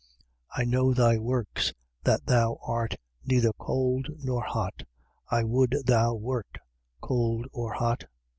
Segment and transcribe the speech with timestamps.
[0.57, 1.73] I know thy works,
[2.05, 4.81] that thou art neither cold nor hot.
[5.29, 6.57] I would thou wert
[7.01, 8.05] cold or hot.